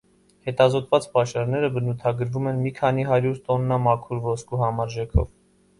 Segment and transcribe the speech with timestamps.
[0.45, 5.33] Հետազոտված պաշարները բնութագրվում են մի քանի հարյուր տոննա մաքուր ոսկու համարժեքով։